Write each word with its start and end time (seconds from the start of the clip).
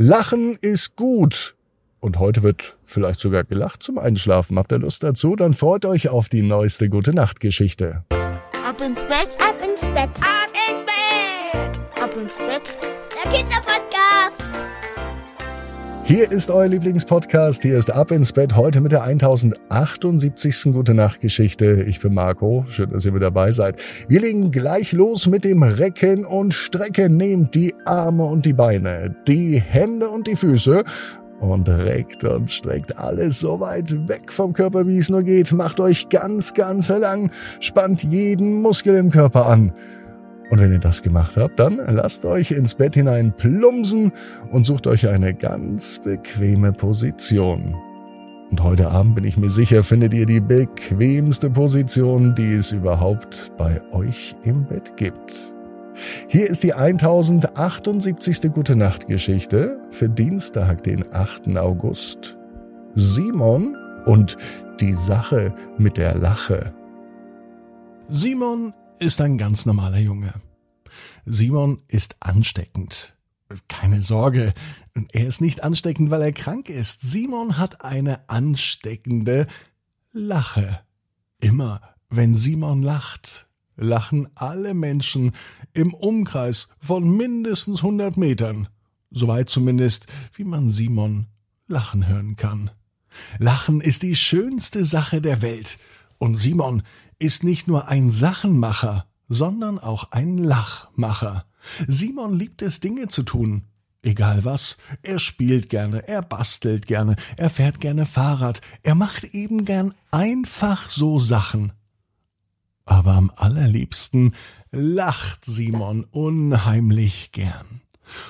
Lachen 0.00 0.56
ist 0.60 0.94
gut. 0.94 1.56
Und 1.98 2.20
heute 2.20 2.44
wird 2.44 2.76
vielleicht 2.84 3.18
sogar 3.18 3.42
gelacht 3.42 3.82
zum 3.82 3.98
Einschlafen. 3.98 4.56
Habt 4.56 4.70
ihr 4.70 4.78
Lust 4.78 5.02
dazu? 5.02 5.34
Dann 5.34 5.54
freut 5.54 5.84
euch 5.84 6.08
auf 6.08 6.28
die 6.28 6.42
neueste 6.42 6.88
Gute 6.88 7.12
Nacht 7.12 7.40
Geschichte. 7.40 8.04
Ab 8.64 8.80
ins 8.80 9.02
Bett, 9.02 9.36
ab 9.40 9.56
ins 9.60 9.80
Bett, 9.80 10.10
ab 10.20 10.52
ins 10.70 10.84
Bett, 10.86 12.00
ab 12.00 12.16
ins 12.16 12.36
Bett. 12.38 12.78
Der 13.24 13.32
Kinderpodcast. 13.32 14.67
Hier 16.08 16.32
ist 16.32 16.50
euer 16.50 16.68
Lieblingspodcast. 16.68 17.62
Hier 17.64 17.76
ist 17.76 17.90
Ab 17.90 18.12
ins 18.12 18.32
Bett 18.32 18.56
heute 18.56 18.80
mit 18.80 18.92
der 18.92 19.02
1078. 19.02 20.72
Gute 20.72 20.94
Nacht 20.94 21.20
Geschichte. 21.20 21.84
Ich 21.86 22.00
bin 22.00 22.14
Marco. 22.14 22.64
Schön, 22.66 22.88
dass 22.88 23.04
ihr 23.04 23.12
mit 23.12 23.22
dabei 23.22 23.52
seid. 23.52 23.78
Wir 24.08 24.22
legen 24.22 24.50
gleich 24.50 24.92
los 24.92 25.26
mit 25.26 25.44
dem 25.44 25.62
Recken 25.62 26.24
und 26.24 26.54
Strecken. 26.54 27.18
Nehmt 27.18 27.54
die 27.54 27.74
Arme 27.84 28.24
und 28.24 28.46
die 28.46 28.54
Beine, 28.54 29.14
die 29.28 29.60
Hände 29.60 30.08
und 30.08 30.28
die 30.28 30.36
Füße 30.36 30.82
und 31.40 31.68
reckt 31.68 32.24
und 32.24 32.50
streckt 32.50 32.96
alles 32.96 33.40
so 33.40 33.60
weit 33.60 34.08
weg 34.08 34.32
vom 34.32 34.54
Körper, 34.54 34.86
wie 34.86 34.96
es 34.96 35.10
nur 35.10 35.24
geht. 35.24 35.52
Macht 35.52 35.78
euch 35.78 36.08
ganz, 36.08 36.54
ganz 36.54 36.88
lang, 36.88 37.30
spannt 37.60 38.04
jeden 38.04 38.62
Muskel 38.62 38.96
im 38.96 39.10
Körper 39.10 39.44
an. 39.44 39.74
Und 40.50 40.60
wenn 40.60 40.72
ihr 40.72 40.78
das 40.78 41.02
gemacht 41.02 41.36
habt, 41.36 41.60
dann 41.60 41.76
lasst 41.76 42.24
euch 42.24 42.52
ins 42.52 42.74
Bett 42.74 42.94
hinein 42.94 43.34
plumpsen 43.36 44.12
und 44.50 44.64
sucht 44.64 44.86
euch 44.86 45.08
eine 45.08 45.34
ganz 45.34 45.98
bequeme 45.98 46.72
Position. 46.72 47.76
Und 48.50 48.62
heute 48.62 48.90
Abend 48.90 49.14
bin 49.14 49.24
ich 49.24 49.36
mir 49.36 49.50
sicher, 49.50 49.84
findet 49.84 50.14
ihr 50.14 50.24
die 50.24 50.40
bequemste 50.40 51.50
Position, 51.50 52.34
die 52.34 52.54
es 52.54 52.72
überhaupt 52.72 53.52
bei 53.58 53.82
euch 53.92 54.34
im 54.42 54.64
Bett 54.64 54.96
gibt. 54.96 55.52
Hier 56.28 56.48
ist 56.48 56.62
die 56.62 56.72
1078. 56.72 58.50
Gute 58.52 58.74
Nacht 58.74 59.06
Geschichte 59.06 59.80
für 59.90 60.08
Dienstag, 60.08 60.82
den 60.82 61.04
8. 61.12 61.56
August. 61.58 62.38
Simon 62.94 63.76
und 64.06 64.38
die 64.80 64.94
Sache 64.94 65.54
mit 65.76 65.98
der 65.98 66.14
Lache. 66.14 66.72
Simon 68.06 68.72
ist 68.98 69.20
ein 69.20 69.36
ganz 69.36 69.66
normaler 69.66 69.98
Junge. 69.98 70.32
Simon 71.30 71.82
ist 71.88 72.16
ansteckend. 72.20 73.14
Keine 73.68 74.02
Sorge, 74.02 74.54
er 75.12 75.26
ist 75.26 75.40
nicht 75.40 75.62
ansteckend, 75.62 76.10
weil 76.10 76.22
er 76.22 76.32
krank 76.32 76.68
ist. 76.68 77.02
Simon 77.02 77.58
hat 77.58 77.84
eine 77.84 78.28
ansteckende 78.28 79.46
Lache. 80.12 80.80
Immer 81.40 81.80
wenn 82.10 82.34
Simon 82.34 82.82
lacht, 82.82 83.46
lachen 83.76 84.28
alle 84.34 84.72
Menschen 84.72 85.32
im 85.74 85.92
Umkreis 85.92 86.68
von 86.78 87.16
mindestens 87.16 87.78
100 87.78 88.16
Metern, 88.16 88.68
soweit 89.10 89.50
zumindest, 89.50 90.06
wie 90.34 90.44
man 90.44 90.70
Simon 90.70 91.26
lachen 91.66 92.06
hören 92.06 92.36
kann. 92.36 92.70
Lachen 93.38 93.80
ist 93.80 94.02
die 94.02 94.16
schönste 94.16 94.84
Sache 94.84 95.20
der 95.20 95.42
Welt, 95.42 95.78
und 96.16 96.36
Simon 96.36 96.82
ist 97.18 97.44
nicht 97.44 97.68
nur 97.68 97.88
ein 97.88 98.10
Sachenmacher, 98.10 99.07
sondern 99.28 99.78
auch 99.78 100.12
ein 100.12 100.38
Lachmacher. 100.38 101.44
Simon 101.86 102.38
liebt 102.38 102.62
es, 102.62 102.80
Dinge 102.80 103.08
zu 103.08 103.22
tun. 103.22 103.62
Egal 104.02 104.44
was, 104.44 104.76
er 105.02 105.18
spielt 105.18 105.68
gerne, 105.68 106.06
er 106.06 106.22
bastelt 106.22 106.86
gerne, 106.86 107.16
er 107.36 107.50
fährt 107.50 107.80
gerne 107.80 108.06
Fahrrad, 108.06 108.60
er 108.82 108.94
macht 108.94 109.24
eben 109.24 109.64
gern 109.64 109.92
einfach 110.12 110.88
so 110.88 111.18
Sachen. 111.18 111.72
Aber 112.84 113.14
am 113.14 113.32
allerliebsten 113.34 114.34
lacht 114.70 115.44
Simon 115.44 116.04
unheimlich 116.04 117.32
gern. 117.32 117.82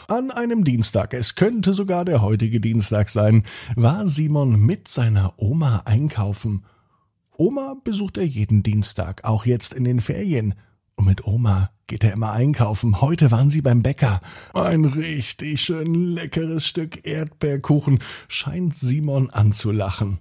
An 0.09 0.31
einem 0.31 0.65
Dienstag, 0.65 1.15
es 1.15 1.35
könnte 1.35 1.75
sogar 1.75 2.05
der 2.05 2.23
heutige 2.23 2.61
Dienstag 2.61 3.09
sein, 3.09 3.45
war 3.77 4.09
Simon 4.09 4.59
mit 4.61 4.89
seiner 4.89 5.35
Oma 5.37 5.83
einkaufen. 5.85 6.65
Oma 7.37 7.77
besucht 7.85 8.17
er 8.17 8.27
jeden 8.27 8.63
Dienstag, 8.65 9.25
auch 9.25 9.47
jetzt 9.47 9.73
in 9.73 9.85
den 9.85 10.01
Ferien. 10.01 10.55
Und 10.99 11.07
mit 11.07 11.25
Oma 11.29 11.71
geht 11.87 12.03
er 12.03 12.13
immer 12.13 12.33
einkaufen. 12.33 13.01
Heute 13.01 13.31
waren 13.31 13.51
sie 13.51 13.63
beim 13.63 13.85
Bäcker. 13.85 14.21
Ein 14.53 14.85
richtig 14.85 15.61
schön 15.61 15.95
leckeres 15.95 16.67
Stück 16.67 17.07
Erdbeerkuchen 17.07 18.01
scheint 18.27 18.77
Simon 18.77 19.31
anzulachen. 19.31 20.19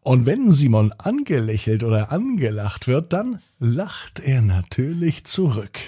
Und 0.00 0.26
wenn 0.26 0.50
Simon 0.50 0.92
angelächelt 0.98 1.84
oder 1.84 2.10
angelacht 2.10 2.88
wird, 2.88 3.12
dann 3.12 3.40
lacht 3.60 4.18
er 4.18 4.42
natürlich 4.42 5.24
zurück. 5.24 5.78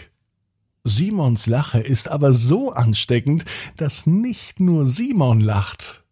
Simons 0.84 1.48
Lache 1.48 1.80
ist 1.80 2.08
aber 2.08 2.32
so 2.32 2.72
ansteckend, 2.72 3.44
dass 3.76 4.06
nicht 4.06 4.60
nur 4.60 4.86
Simon 4.86 5.40
lacht, 5.40 6.04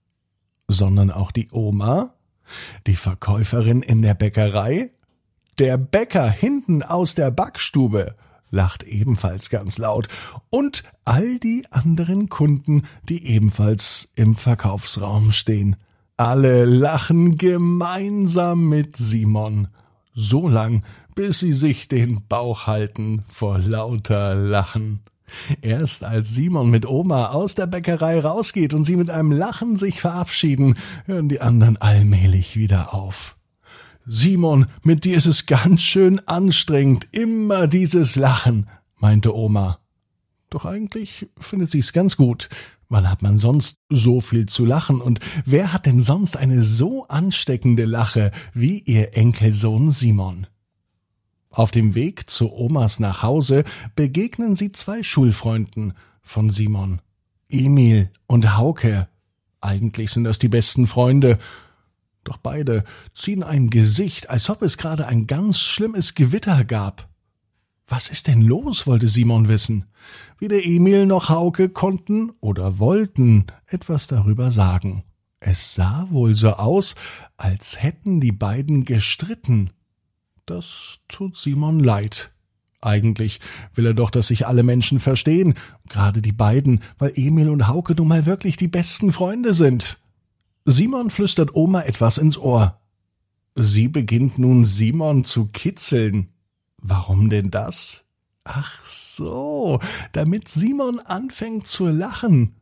sondern 0.67 1.13
auch 1.13 1.31
die 1.31 1.49
Oma, 1.53 2.15
die 2.89 2.97
Verkäuferin 2.97 3.83
in 3.83 4.03
der 4.03 4.15
Bäckerei, 4.15 4.91
der 5.59 5.79
Bäcker 5.79 6.29
hinten 6.29 6.83
aus 6.83 7.15
der 7.15 7.31
Backstube 7.31 8.15
lacht 8.51 8.83
ebenfalls 8.85 9.51
ganz 9.51 9.79
laut 9.79 10.09
und 10.51 10.85
all 11.05 11.39
die 11.39 11.65
anderen 11.71 12.29
Kunden, 12.29 12.83
die 13.09 13.27
ebenfalls 13.27 14.13
im 14.15 14.35
Verkaufsraum 14.35 15.33
stehen. 15.33 15.77
Alle 16.17 16.65
lachen 16.65 17.37
gemeinsam 17.37 18.69
mit 18.69 18.97
Simon, 18.97 19.69
so 20.15 20.49
lang, 20.49 20.85
bis 21.15 21.41
sie 21.41 21.53
sich 21.53 21.89
den 21.89 22.27
Bauch 22.29 22.67
halten 22.67 23.23
vor 23.29 23.59
lauter 23.59 24.35
Lachen. 24.35 25.01
Erst 25.61 26.05
als 26.05 26.35
Simon 26.35 26.71
mit 26.71 26.87
Oma 26.87 27.27
aus 27.27 27.55
der 27.55 27.67
Bäckerei 27.67 28.21
rausgeht 28.21 28.73
und 28.73 28.85
sie 28.85 28.97
mit 28.97 29.11
einem 29.11 29.33
Lachen 29.33 29.77
sich 29.77 30.01
verabschieden, 30.01 30.77
hören 31.05 31.29
die 31.29 31.41
anderen 31.41 31.77
allmählich 31.77 32.57
wieder 32.57 32.95
auf. 32.95 33.36
Simon, 34.09 34.67
mit 34.85 35.05
dir 35.05 35.17
ist 35.17 35.27
es 35.27 35.47
ganz 35.47 35.83
schön 35.83 36.21
anstrengend, 36.29 37.09
immer 37.11 37.67
dieses 37.67 38.15
Lachen, 38.15 38.69
meinte 39.01 39.35
Oma. 39.35 39.81
Doch 40.49 40.65
eigentlich 40.65 41.27
findet 41.37 41.73
sie's 41.73 41.93
ganz 41.93 42.17
gut. 42.17 42.49
Wann 42.89 43.11
hat 43.11 43.23
man 43.23 43.41
sonst 43.41 43.79
so 43.89 44.21
viel 44.21 44.47
zu 44.47 44.65
lachen 44.65 45.01
und 45.01 45.19
wer 45.45 45.73
hat 45.73 45.87
denn 45.87 46.01
sonst 46.01 46.37
eine 46.37 46.63
so 46.63 47.09
ansteckende 47.09 47.85
Lache 47.85 48.31
wie 48.55 48.79
ihr 48.79 49.17
Enkelsohn 49.17 49.91
Simon? 49.91 50.47
Auf 51.51 51.73
dem 51.73 51.97
Weg 51.97 52.31
zu 52.31 52.53
Omas 52.53 53.01
nach 53.01 53.25
Hause 53.25 53.65
begegnen 53.97 54.55
sie 54.55 54.71
zwei 54.71 55.03
Schulfreunden 55.03 55.95
von 56.23 56.51
Simon. 56.51 57.01
Emil 57.49 58.11
und 58.29 58.57
Hauke. 58.57 59.09
Eigentlich 59.61 60.13
sind 60.13 60.23
das 60.23 60.39
die 60.39 60.49
besten 60.49 60.87
Freunde. 60.87 61.39
Doch 62.27 62.39
beide 62.39 62.83
ziehen 63.15 63.45
ein 63.45 63.71
Gesicht, 63.71 64.31
als 64.31 64.51
ob 64.51 64.63
es 64.63 64.77
gerade 64.77 65.07
ein 65.07 65.29
ganz 65.29 65.61
schlimmes 65.61 66.17
Gewitter 66.17 66.65
gab. 66.65 67.09
Was 67.87 68.09
ist 68.09 68.27
denn 68.27 68.43
los? 68.43 68.89
wollte 68.89 69.07
Simon 69.07 69.47
wissen. 69.47 69.87
Weder 70.41 70.65
Emil 70.65 71.07
noch 71.07 71.29
Hauke 71.29 71.69
konnten 71.69 72.33
oder 72.41 72.81
wollten 72.81 73.47
etwas 73.67 74.09
darüber 74.09 74.51
sagen. 74.51 75.05
Es 75.39 75.75
sah 75.75 76.09
wohl 76.11 76.35
so 76.35 76.51
aus, 76.51 76.97
als 77.37 77.81
hätten 77.81 78.21
die 78.21 78.33
beiden 78.33 78.85
gestritten. 78.85 79.71
Das 80.47 80.99
tut 81.07 81.37
Simon 81.37 81.79
leid. 81.79 82.33
Eigentlich 82.81 83.39
will 83.73 83.87
er 83.87 83.95
doch, 83.95 84.11
dass 84.11 84.29
sich 84.29 84.49
alle 84.49 84.65
Menschen 84.65 84.99
verstehen, 84.99 85.55
gerade 85.89 86.23
die 86.23 86.33
beiden, 86.33 86.83
weil 86.99 87.13
Emil 87.15 87.51
und 87.51 87.69
Hauke 87.69 87.95
nun 87.95 88.09
mal 88.09 88.27
wirklich 88.27 88.57
die 88.57 88.69
besten 88.69 89.13
Freunde 89.13 89.55
sind. 89.55 90.01
Simon 90.69 91.11
flüstert 91.11 91.55
Oma 91.55 91.83
etwas 91.83 92.19
ins 92.19 92.37
Ohr. 92.37 92.81
Sie 93.55 93.87
beginnt 93.87 94.37
nun 94.37 94.65
Simon 94.65 95.25
zu 95.25 95.47
kitzeln. 95.47 96.33
Warum 96.79 97.31
denn 97.31 97.53
das? 97.53 98.05
Ach 98.43 98.85
so, 98.85 99.79
damit 100.11 100.49
Simon 100.49 100.99
anfängt 100.99 101.69
zu 101.69 101.87
lachen. 101.87 102.57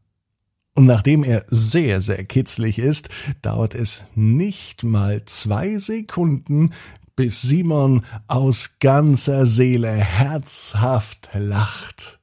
Und 0.75 0.85
nachdem 0.85 1.25
er 1.25 1.47
sehr, 1.49 2.03
sehr 2.03 2.25
kitzlig 2.27 2.79
ist, 2.79 3.09
dauert 3.41 3.75
es 3.75 4.05
nicht 4.15 4.85
mal 4.85 5.25
zwei 5.25 5.79
Sekunden, 5.79 6.75
bis 7.17 7.41
Simon 7.41 8.05
aus 8.29 8.77
ganzer 8.81 9.47
Seele 9.47 9.93
herzhaft 9.93 11.31
lacht. 11.33 12.21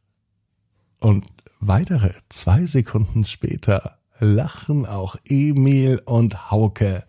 Und 0.99 1.25
weitere 1.59 2.11
zwei 2.29 2.67
Sekunden 2.67 3.23
später 3.23 3.97
lachen 4.21 4.85
auch 4.85 5.17
Emil 5.25 6.01
und 6.05 6.51
Hauke. 6.51 7.03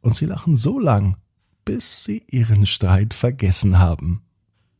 Und 0.00 0.16
sie 0.16 0.26
lachen 0.26 0.56
so 0.56 0.78
lang, 0.78 1.16
bis 1.64 2.04
sie 2.04 2.22
ihren 2.30 2.64
Streit 2.64 3.12
vergessen 3.12 3.78
haben. 3.78 4.22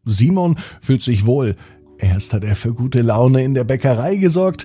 Simon 0.05 0.56
fühlt 0.81 1.03
sich 1.03 1.26
wohl. 1.26 1.56
Erst 1.99 2.32
hat 2.32 2.44
er 2.44 2.56
für 2.56 2.73
gute 2.73 3.03
Laune 3.03 3.43
in 3.43 3.55
der 3.55 3.65
Bäckerei 3.65 4.17
gesorgt 4.17 4.65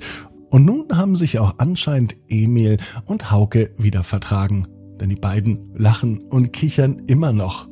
und 0.50 0.66
nun 0.66 0.96
haben 0.96 1.16
sich 1.16 1.40
auch 1.40 1.56
anscheinend 1.58 2.16
Emil 2.30 2.78
und 3.06 3.32
Hauke 3.32 3.74
wieder 3.78 4.04
vertragen. 4.04 4.68
Denn 5.00 5.10
die 5.10 5.16
beiden 5.16 5.74
lachen 5.74 6.20
und 6.20 6.54
kichern 6.54 7.02
immer 7.08 7.34
noch. 7.34 7.68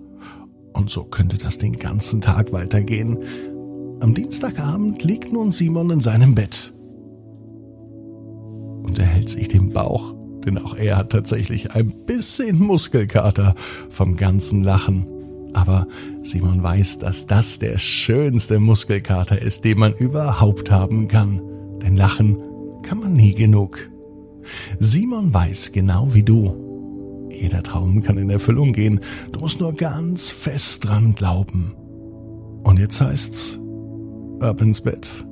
Und 0.73 0.89
so 0.89 1.03
könnte 1.03 1.37
das 1.37 1.59
den 1.59 1.77
ganzen 1.77 2.21
Tag 2.21 2.51
weitergehen. 2.51 3.19
Am 3.99 4.15
Dienstagabend 4.15 5.03
liegt 5.03 5.31
nun 5.31 5.51
Simon 5.51 5.91
in 5.91 6.01
seinem 6.01 6.33
Bett. 6.33 6.73
Hält 9.21 9.29
sich 9.29 9.49
den 9.49 9.69
Bauch, 9.69 10.15
denn 10.43 10.57
auch 10.57 10.75
er 10.75 10.97
hat 10.97 11.11
tatsächlich 11.11 11.75
ein 11.75 11.91
bisschen 12.07 12.57
Muskelkater 12.57 13.53
vom 13.91 14.17
ganzen 14.17 14.63
Lachen. 14.63 15.05
Aber 15.53 15.85
Simon 16.23 16.63
weiß, 16.63 16.97
dass 16.97 17.27
das 17.27 17.59
der 17.59 17.77
schönste 17.77 18.59
Muskelkater 18.59 19.39
ist, 19.39 19.63
den 19.63 19.77
man 19.77 19.93
überhaupt 19.93 20.71
haben 20.71 21.07
kann. 21.07 21.39
Denn 21.83 21.95
Lachen 21.95 22.35
kann 22.81 22.99
man 22.99 23.13
nie 23.13 23.35
genug. 23.35 23.91
Simon 24.79 25.31
weiß 25.31 25.71
genau 25.71 26.15
wie 26.15 26.23
du. 26.23 27.27
Jeder 27.29 27.61
Traum 27.61 28.01
kann 28.01 28.17
in 28.17 28.31
Erfüllung 28.31 28.73
gehen. 28.73 29.01
Du 29.31 29.41
musst 29.41 29.59
nur 29.59 29.73
ganz 29.73 30.31
fest 30.31 30.87
dran 30.87 31.13
glauben. 31.13 31.75
Und 32.63 32.79
jetzt 32.79 32.99
heißt's, 32.99 33.59
ab 34.39 34.63
ins 34.63 34.81
Bett. 34.81 35.23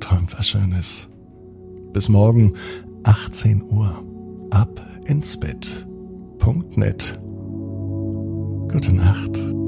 Träumt 0.00 0.36
was 0.36 0.46
Schönes. 0.46 1.08
Bis 1.94 2.10
morgen, 2.10 2.54
18 3.04 3.62
Uhr. 3.70 4.02
Ab 4.50 4.80
ins 5.04 5.36
Bett. 5.38 5.86
Punkt 6.38 6.76
net. 6.76 7.18
Gute 8.68 8.92
Nacht. 8.92 9.63